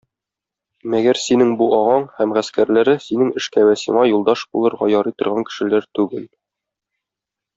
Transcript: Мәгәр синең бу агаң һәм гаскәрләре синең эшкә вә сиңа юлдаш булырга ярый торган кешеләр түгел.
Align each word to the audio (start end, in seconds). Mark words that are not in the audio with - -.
Мәгәр 0.93 1.17
синең 1.23 1.51
бу 1.59 1.65
агаң 1.79 2.07
һәм 2.21 2.33
гаскәрләре 2.37 2.95
синең 3.09 3.29
эшкә 3.41 3.67
вә 3.69 3.77
сиңа 3.83 4.07
юлдаш 4.13 4.47
булырга 4.55 4.89
ярый 4.95 5.17
торган 5.21 5.47
кешеләр 5.51 5.89
түгел. 6.01 6.27